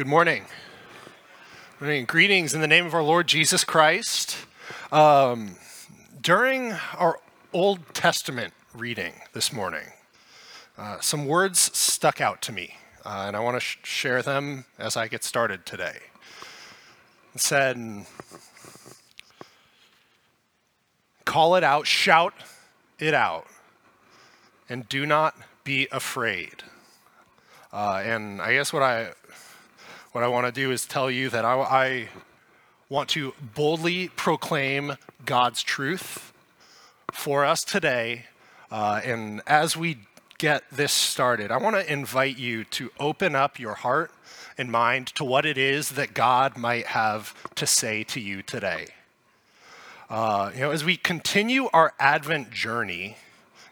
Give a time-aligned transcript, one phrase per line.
[0.00, 0.46] Good morning.
[1.78, 2.04] Good morning.
[2.06, 4.34] Greetings in the name of our Lord Jesus Christ.
[4.90, 5.56] Um,
[6.22, 7.20] during our
[7.52, 9.88] Old Testament reading this morning,
[10.78, 14.64] uh, some words stuck out to me, uh, and I want to sh- share them
[14.78, 15.98] as I get started today.
[17.34, 18.06] It said,
[21.26, 22.32] Call it out, shout
[22.98, 23.48] it out,
[24.66, 26.62] and do not be afraid.
[27.70, 29.10] Uh, and I guess what I
[30.12, 32.08] what I want to do is tell you that I, I
[32.88, 36.32] want to boldly proclaim God's truth
[37.12, 38.24] for us today.
[38.72, 39.98] Uh, and as we
[40.38, 44.10] get this started, I want to invite you to open up your heart
[44.58, 48.88] and mind to what it is that God might have to say to you today.
[50.08, 53.16] Uh, you know, as we continue our Advent journey,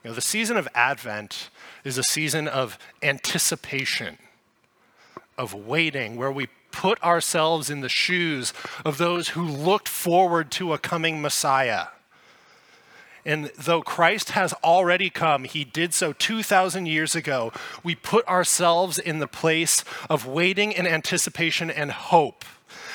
[0.04, 1.50] you know, the season of Advent
[1.82, 4.18] is a season of anticipation
[5.38, 8.52] of waiting, where we put ourselves in the shoes
[8.84, 11.86] of those who looked forward to a coming Messiah.
[13.24, 17.52] And though Christ has already come, he did so 2,000 years ago.
[17.82, 22.44] We put ourselves in the place of waiting and anticipation and hope.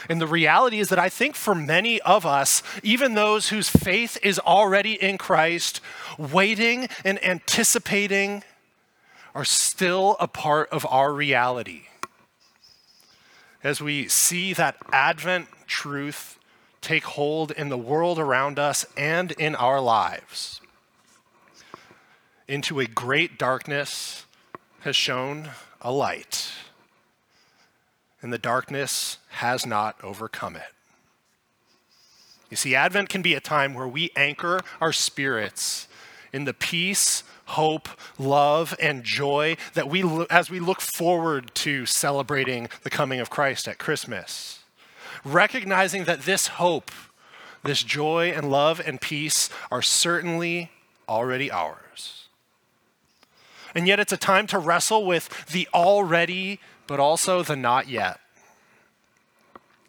[0.09, 4.17] And the reality is that I think for many of us, even those whose faith
[4.23, 5.81] is already in Christ,
[6.17, 8.43] waiting and anticipating
[9.35, 11.83] are still a part of our reality
[13.63, 16.37] as we see that Advent truth
[16.81, 20.59] take hold in the world around us and in our lives.
[22.47, 24.25] Into a great darkness
[24.81, 25.49] has shone
[25.81, 26.51] a light,
[28.21, 30.73] and the darkness has not overcome it.
[32.49, 35.87] You see, Advent can be a time where we anchor our spirits
[36.33, 42.69] in the peace hope, love, and joy that we, as we look forward to celebrating
[42.83, 44.63] the coming of Christ at Christmas.
[45.23, 46.91] Recognizing that this hope,
[47.63, 50.71] this joy and love and peace are certainly
[51.07, 52.27] already ours.
[53.75, 58.19] And yet it's a time to wrestle with the already, but also the not yet.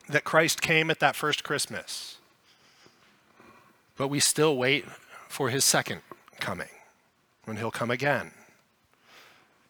[0.09, 2.19] That Christ came at that first Christmas,
[3.97, 4.84] but we still wait
[5.28, 6.03] for his second
[6.41, 6.69] coming
[7.44, 8.32] when he'll come again.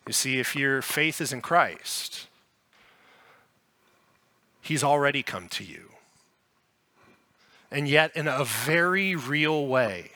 [0.06, 2.26] You see, if your faith is in Christ,
[4.60, 5.90] he's already come to you.
[7.70, 10.10] And yet, in a very real way,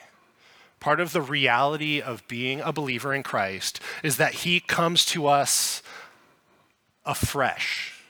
[0.79, 5.27] part of the reality of being a believer in Christ is that he comes to
[5.27, 5.81] us
[7.05, 8.01] afresh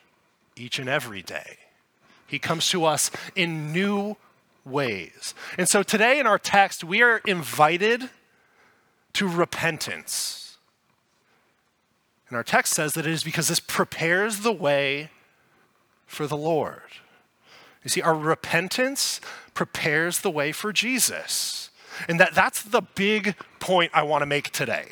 [0.56, 1.58] each and every day.
[2.28, 4.18] He comes to us in new
[4.66, 5.34] ways.
[5.58, 8.09] And so today in our text, we are invited
[9.19, 10.56] to repentance.
[12.30, 15.09] And our text says that it is because this prepares the way
[16.06, 16.84] for the Lord.
[17.84, 19.19] You see, our repentance
[19.53, 21.69] prepares the way for Jesus.
[22.08, 24.85] And that, that's the big point I want to make today.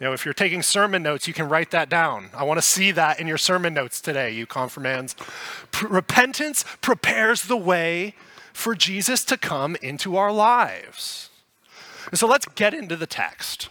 [0.00, 2.30] You know, if you're taking sermon notes, you can write that down.
[2.34, 5.14] I want to see that in your sermon notes today, you confirmands.
[5.80, 8.16] Repentance prepares the way
[8.52, 11.28] for Jesus to come into our lives.
[12.10, 13.68] And so let's get into the text.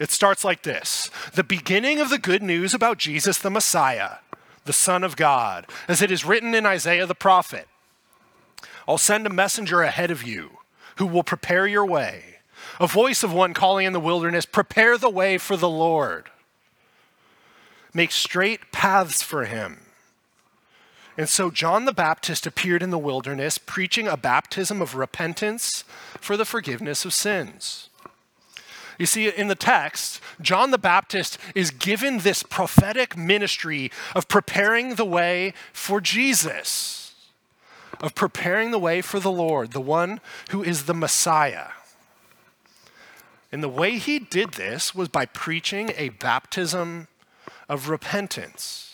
[0.00, 4.16] It starts like this The beginning of the good news about Jesus the Messiah,
[4.64, 7.68] the Son of God, as it is written in Isaiah the prophet
[8.86, 10.58] I'll send a messenger ahead of you
[10.96, 12.36] who will prepare your way.
[12.80, 16.30] A voice of one calling in the wilderness, Prepare the way for the Lord.
[17.92, 19.83] Make straight paths for him.
[21.16, 25.84] And so John the Baptist appeared in the wilderness preaching a baptism of repentance
[26.20, 27.88] for the forgiveness of sins.
[28.98, 34.94] You see, in the text, John the Baptist is given this prophetic ministry of preparing
[34.94, 37.14] the way for Jesus,
[38.00, 40.20] of preparing the way for the Lord, the one
[40.50, 41.68] who is the Messiah.
[43.50, 47.08] And the way he did this was by preaching a baptism
[47.68, 48.93] of repentance.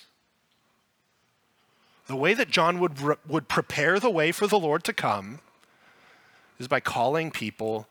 [2.10, 2.98] The way that John would,
[3.28, 5.38] would prepare the way for the Lord to come
[6.58, 7.86] is by calling people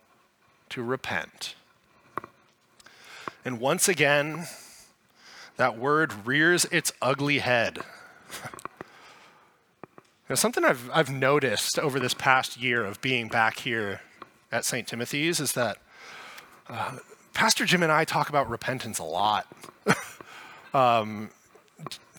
[0.68, 1.56] to repent.
[3.46, 4.48] And once again,
[5.56, 7.80] that word rears its ugly head.
[10.30, 14.02] now, something I've, I've noticed over this past year of being back here
[14.52, 14.86] at St.
[14.86, 15.78] Timothy's is that
[16.68, 16.98] uh,
[17.34, 19.48] Pastor Jim and I talk about repentance a lot.
[20.74, 21.30] um,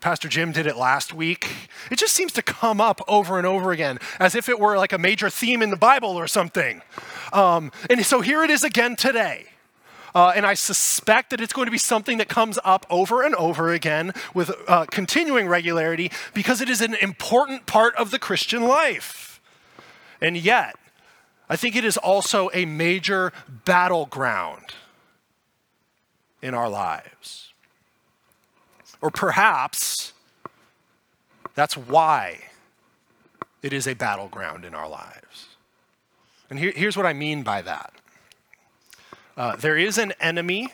[0.01, 1.69] Pastor Jim did it last week.
[1.91, 4.93] It just seems to come up over and over again as if it were like
[4.93, 6.81] a major theme in the Bible or something.
[7.35, 9.47] Um, and so here it is again today.
[10.15, 13.35] Uh, and I suspect that it's going to be something that comes up over and
[13.35, 18.63] over again with uh, continuing regularity because it is an important part of the Christian
[18.63, 19.41] life.
[20.21, 20.77] And yet,
[21.49, 23.33] I think it is also a major
[23.65, 24.75] battleground
[26.43, 27.50] in our lives.
[29.01, 30.13] Or perhaps
[31.55, 32.39] that's why
[33.63, 35.49] it is a battleground in our lives.
[36.49, 37.93] And here, here's what I mean by that
[39.37, 40.69] uh, there is an enemy.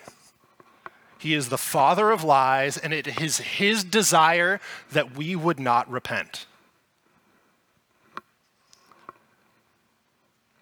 [1.18, 4.60] He is the father of lies, and it is his desire
[4.92, 6.46] that we would not repent.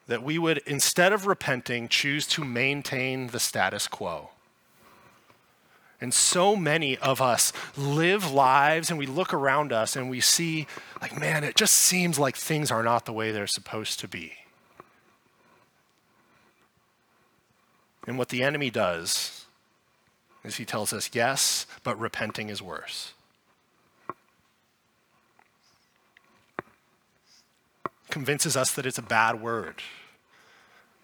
[0.07, 4.31] That we would, instead of repenting, choose to maintain the status quo.
[6.05, 10.67] And so many of us live lives and we look around us and we see,
[11.01, 14.35] like, man, it just seems like things are not the way they're supposed to be.
[18.07, 19.47] And what the enemy does
[20.45, 23.15] is he tells us, yes, but repenting is worse.
[28.11, 29.77] Convinces us that it's a bad word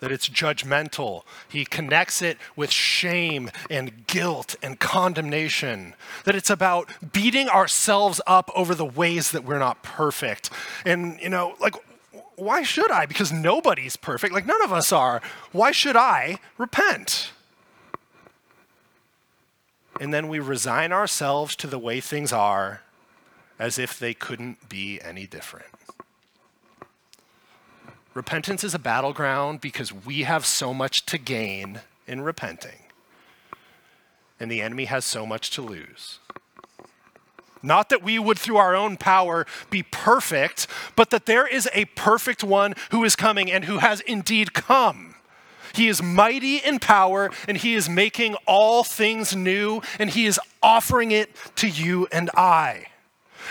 [0.01, 1.23] that it's judgmental.
[1.49, 5.95] He connects it with shame and guilt and condemnation.
[6.25, 10.51] That it's about beating ourselves up over the ways that we're not perfect.
[10.85, 11.75] And, you know, like,
[12.37, 13.07] why should I?
[13.07, 14.33] Because nobody's perfect.
[14.33, 15.21] Like, none of us are.
[15.53, 17.33] Why should I repent?
[20.01, 22.81] And then we resign ourselves to the way things are
[23.59, 25.67] as if they couldn't be any different.
[28.13, 32.81] Repentance is a battleground because we have so much to gain in repenting,
[34.41, 36.19] and the enemy has so much to lose.
[37.63, 40.67] Not that we would, through our own power, be perfect,
[40.97, 45.15] but that there is a perfect one who is coming and who has indeed come.
[45.73, 50.41] He is mighty in power, and he is making all things new, and he is
[50.63, 52.87] offering it to you and I.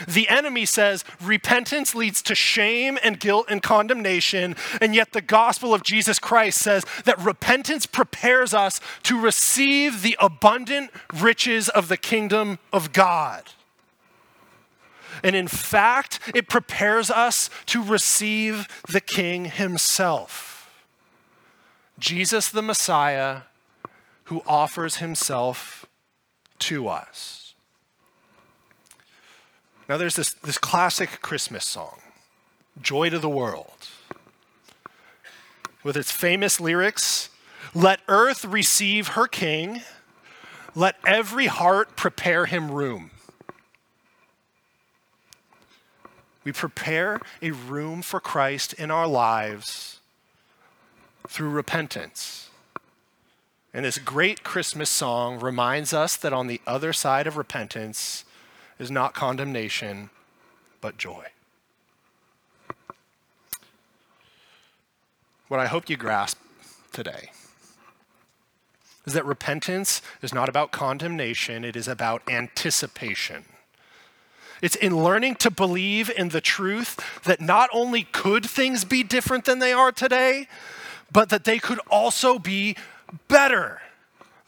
[0.07, 5.73] The enemy says repentance leads to shame and guilt and condemnation, and yet the gospel
[5.73, 11.97] of Jesus Christ says that repentance prepares us to receive the abundant riches of the
[11.97, 13.43] kingdom of God.
[15.23, 20.71] And in fact, it prepares us to receive the King himself.
[21.99, 23.41] Jesus the Messiah,
[24.25, 25.85] who offers himself
[26.59, 27.48] to us.
[29.89, 31.99] Now, there's this, this classic Christmas song,
[32.79, 33.87] Joy to the World,
[35.83, 37.29] with its famous lyrics
[37.73, 39.81] Let earth receive her king,
[40.75, 43.09] let every heart prepare him room.
[46.43, 49.99] We prepare a room for Christ in our lives
[51.27, 52.51] through repentance.
[53.73, 58.23] And this great Christmas song reminds us that on the other side of repentance
[58.79, 60.09] is not condemnation,
[60.81, 61.25] but joy.
[65.49, 66.37] What I hope you grasp
[66.91, 67.31] today
[69.05, 73.45] is that repentance is not about condemnation, it is about anticipation.
[74.61, 79.45] It's in learning to believe in the truth that not only could things be different
[79.45, 80.47] than they are today,
[81.11, 82.75] but that they could also be
[83.27, 83.81] better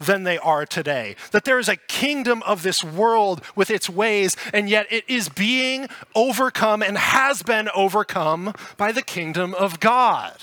[0.06, 1.16] than they are today.
[1.30, 5.28] That there is a kingdom of this world with its ways, and yet it is
[5.28, 10.36] being overcome and has been overcome by the kingdom of God.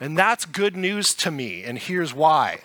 [0.00, 2.60] And that's good news to me, and here's why.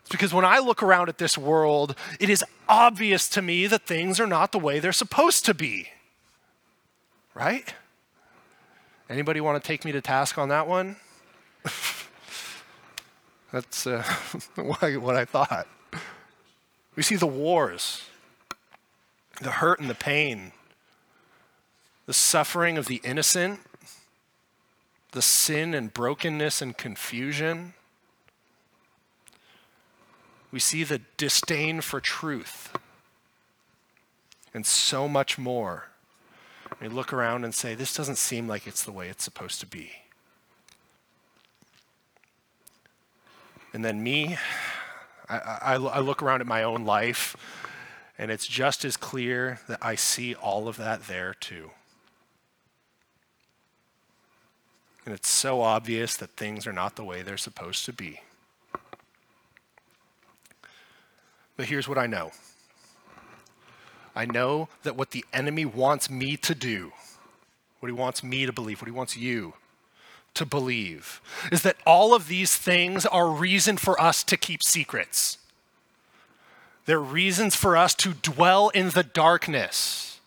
[0.00, 3.86] It's because when I look around at this world, it is obvious to me that
[3.86, 5.88] things are not the way they're supposed to be.
[7.32, 7.74] Right?
[9.08, 10.96] Anybody want to take me to task on that one?
[13.54, 14.02] That's uh,
[14.56, 15.68] what I thought.
[16.96, 18.02] We see the wars,
[19.40, 20.50] the hurt and the pain,
[22.06, 23.60] the suffering of the innocent,
[25.12, 27.74] the sin and brokenness and confusion.
[30.50, 32.76] We see the disdain for truth
[34.52, 35.90] and so much more.
[36.80, 39.66] We look around and say, this doesn't seem like it's the way it's supposed to
[39.66, 39.92] be.
[43.74, 44.38] And then me,
[45.28, 47.36] I, I, I look around at my own life,
[48.16, 51.72] and it's just as clear that I see all of that there too.
[55.04, 58.20] And it's so obvious that things are not the way they're supposed to be.
[61.56, 62.30] But here's what I know
[64.14, 66.92] I know that what the enemy wants me to do,
[67.80, 69.54] what he wants me to believe, what he wants you
[70.34, 75.38] to believe is that all of these things are reason for us to keep secrets.
[76.86, 80.20] They're reasons for us to dwell in the darkness,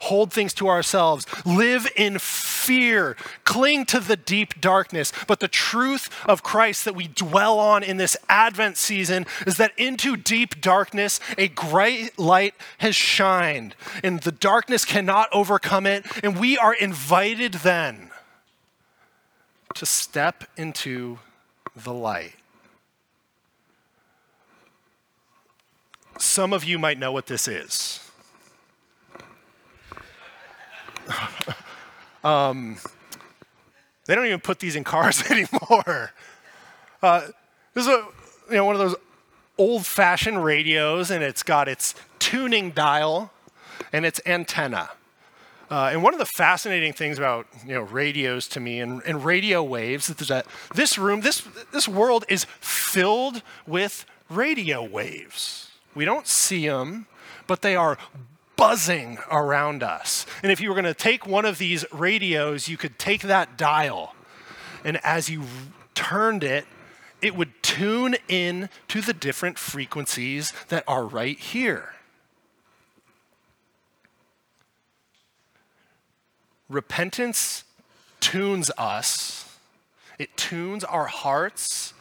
[0.00, 5.12] hold things to ourselves, live in fear, cling to the deep darkness.
[5.28, 9.72] But the truth of Christ that we dwell on in this Advent season is that
[9.78, 16.04] into deep darkness, a great light has shined, and the darkness cannot overcome it.
[16.24, 18.09] And we are invited then
[19.74, 21.18] to step into
[21.76, 22.34] the light.
[26.18, 28.00] Some of you might know what this is.
[32.24, 32.76] um,
[34.06, 36.12] they don't even put these in cars anymore.
[37.02, 37.28] Uh,
[37.74, 38.06] this is a,
[38.50, 38.96] you know, one of those
[39.56, 43.32] old-fashioned radios, and it's got its tuning dial
[43.92, 44.90] and its antenna.
[45.70, 49.24] Uh, and one of the fascinating things about you know radios to me and, and
[49.24, 55.70] radio waves is that this room, this this world is filled with radio waves.
[55.94, 57.06] We don't see them,
[57.46, 57.98] but they are
[58.56, 60.26] buzzing around us.
[60.42, 63.56] And if you were going to take one of these radios, you could take that
[63.56, 64.16] dial,
[64.84, 65.44] and as you
[65.94, 66.66] turned it,
[67.22, 71.94] it would tune in to the different frequencies that are right here.
[76.70, 77.64] Repentance
[78.20, 79.58] tunes us,
[80.20, 81.92] it tunes our hearts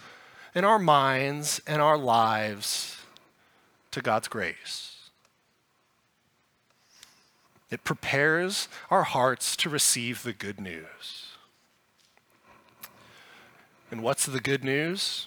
[0.54, 2.98] and our minds and our lives
[3.90, 5.10] to God's grace.
[7.72, 11.34] It prepares our hearts to receive the good news.
[13.90, 15.26] And what's the good news?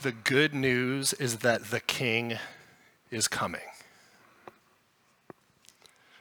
[0.00, 2.38] The good news is that the King
[3.10, 3.60] is coming.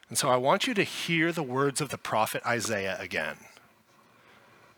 [0.09, 3.37] And so I want you to hear the words of the prophet Isaiah again.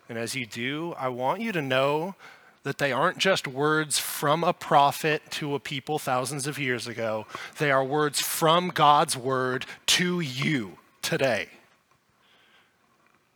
[0.10, 2.16] And as you do, I want you to know
[2.64, 7.26] that they aren't just words from a prophet to a people thousands of years ago,
[7.60, 11.48] they are words from God's word to you today.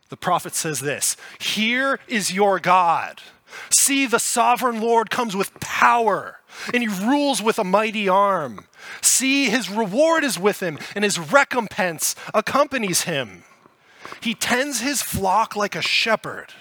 [0.10, 3.22] The prophet says this Here is your God.
[3.70, 6.41] See, the sovereign Lord comes with power,
[6.74, 8.66] and he rules with a mighty arm.
[9.02, 13.44] See, his reward is with him, and his recompense accompanies him.
[14.20, 16.54] He tends his flock like a shepherd.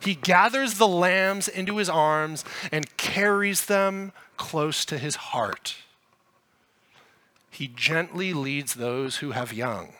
[0.00, 5.76] He gathers the lambs into his arms and carries them close to his heart.
[7.50, 9.92] He gently leads those who have young.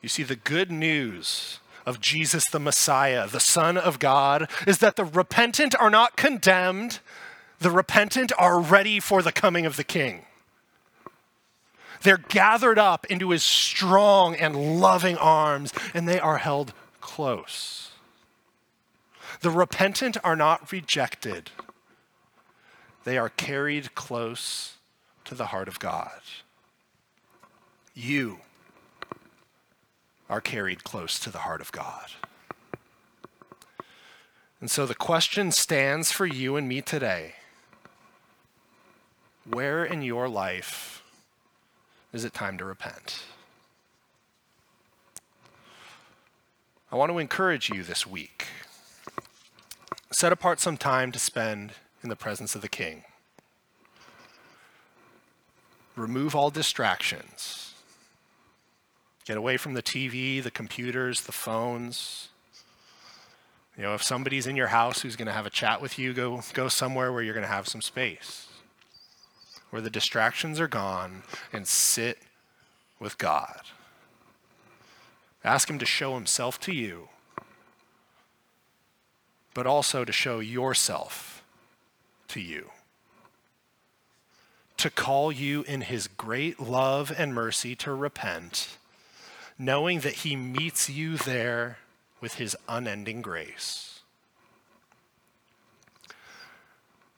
[0.00, 4.96] You see, the good news of Jesus the Messiah, the Son of God, is that
[4.96, 7.00] the repentant are not condemned,
[7.58, 10.24] the repentant are ready for the coming of the King.
[12.02, 17.92] They're gathered up into his strong and loving arms, and they are held close.
[19.40, 21.50] The repentant are not rejected,
[23.04, 24.76] they are carried close
[25.24, 26.20] to the heart of God.
[27.94, 28.40] You
[30.28, 32.10] are carried close to the heart of God.
[34.60, 37.34] And so the question stands for you and me today
[39.50, 41.02] where in your life
[42.12, 43.24] is it time to repent?
[46.90, 48.46] I want to encourage you this week.
[50.10, 53.02] Set apart some time to spend in the presence of the King.
[55.96, 57.73] Remove all distractions.
[59.24, 62.28] Get away from the TV, the computers, the phones.
[63.76, 66.12] You know, if somebody's in your house who's going to have a chat with you,
[66.12, 68.48] go, go somewhere where you're going to have some space
[69.74, 72.18] where the distractions are gone, and sit
[73.00, 73.62] with God.
[75.42, 77.08] Ask Him to show Himself to you,
[79.52, 81.42] but also to show yourself
[82.28, 82.70] to you.
[84.76, 88.78] To call you in His great love and mercy to repent,
[89.58, 91.78] knowing that He meets you there
[92.20, 93.94] with His unending grace.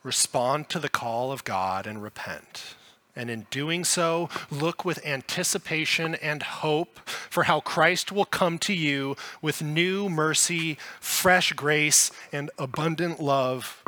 [0.06, 2.76] respond to the call of God and repent.
[3.16, 8.72] And in doing so, look with anticipation and hope for how Christ will come to
[8.72, 13.82] you with new mercy, fresh grace, and abundant love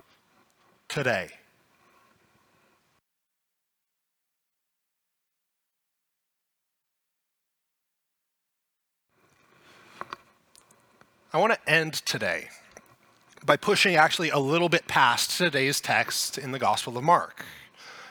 [0.88, 1.37] today.
[11.30, 12.48] I want to end today
[13.44, 17.44] by pushing actually a little bit past today's text in the Gospel of Mark.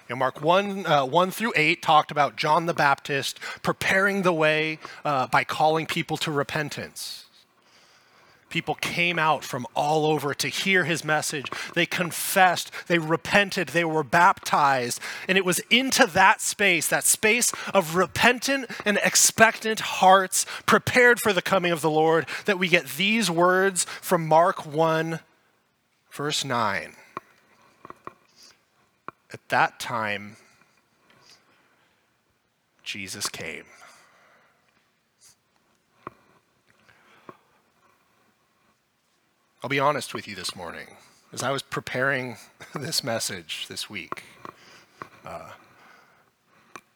[0.08, 4.32] You know, Mark 1, uh, 1 through 8 talked about John the Baptist preparing the
[4.32, 7.26] way uh, by calling people to repentance.
[8.50, 11.52] People came out from all over to hear his message.
[11.76, 15.02] They confessed, they repented, they were baptized.
[15.28, 21.34] And it was into that space, that space of repentant and expectant hearts prepared for
[21.34, 25.20] the coming of the Lord, that we get these words from Mark 1,
[26.12, 26.94] verse 9.
[29.34, 30.38] At that time,
[32.84, 33.66] Jesus came.
[39.68, 40.88] I'll be honest with you this morning.
[41.34, 42.38] As I was preparing
[42.74, 44.24] this message this week,
[45.26, 45.50] uh,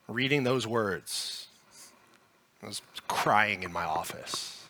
[0.08, 1.48] reading those words,
[2.64, 4.68] I was crying in my office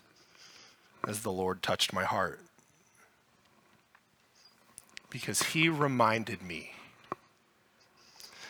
[1.08, 2.40] as the Lord touched my heart.
[5.12, 6.72] Because he reminded me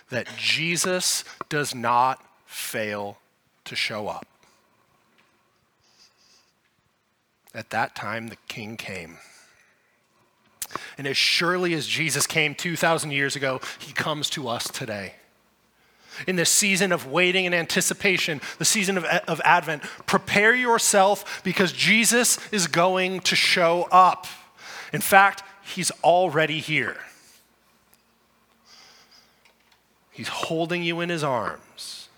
[0.09, 3.17] that Jesus does not fail
[3.65, 4.25] to show up.
[7.53, 9.17] At that time, the king came.
[11.01, 15.15] And as surely as Jesus came 2,000 years ago, he comes to us today.
[16.27, 21.73] In this season of waiting and anticipation, the season of, of Advent, prepare yourself because
[21.73, 24.27] Jesus is going to show up.
[24.93, 26.97] In fact, he's already here.
[30.11, 32.09] He's holding you in his arms,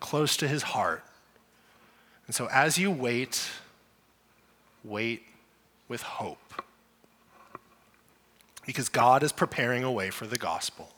[0.00, 1.04] close to his heart.
[2.26, 3.40] And so as you wait,
[4.82, 5.22] wait
[5.86, 6.40] with hope
[8.72, 10.88] because God is preparing a way for the gospel.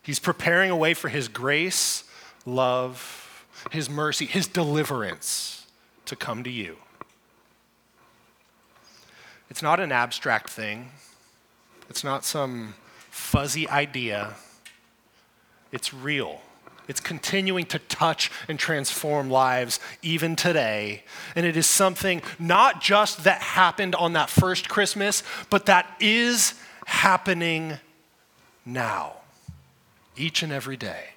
[0.00, 2.04] He's preparing a way for His grace,
[2.46, 5.66] love, His mercy, His deliverance
[6.06, 6.78] to come to you.
[9.50, 10.92] It's not an abstract thing,
[11.90, 12.74] it's not some
[13.10, 14.34] fuzzy idea.
[15.72, 16.40] It's real.
[16.88, 21.02] It's continuing to touch and transform lives even today.
[21.34, 26.54] And it is something not just that happened on that first Christmas, but that is
[26.86, 27.78] happening
[28.64, 29.14] now,
[30.16, 31.10] each and every day.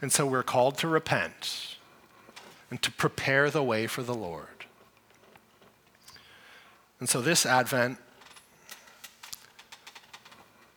[0.00, 1.76] And so we're called to repent
[2.70, 4.46] and to prepare the way for the Lord.
[7.00, 7.98] And so this Advent,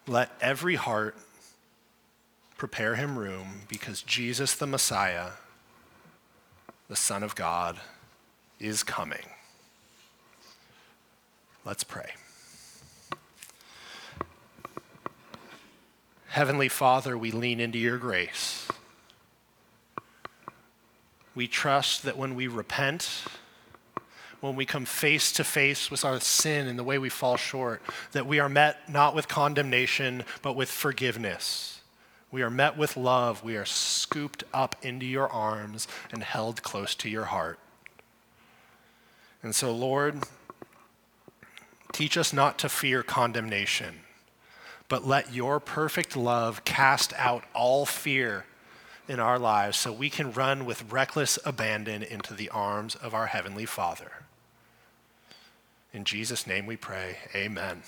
[0.07, 1.15] let every heart
[2.59, 5.29] prepare him room because Jesus the Messiah,
[6.89, 7.79] the Son of God,
[8.59, 9.25] is coming.
[11.63, 12.11] Let's pray.
[16.27, 18.67] Heavenly Father, we lean into your grace.
[21.33, 23.23] We trust that when we repent,
[24.41, 27.81] when we come face to face with our sin and the way we fall short,
[28.11, 31.78] that we are met not with condemnation, but with forgiveness
[32.31, 33.43] we are met with love.
[33.43, 37.59] We are scooped up into your arms and held close to your heart.
[39.41, 40.23] And so, Lord,
[41.91, 44.01] teach us not to fear condemnation,
[44.87, 48.45] but let your perfect love cast out all fear
[49.07, 53.27] in our lives so we can run with reckless abandon into the arms of our
[53.27, 54.11] Heavenly Father.
[55.91, 57.81] In Jesus' name we pray, amen.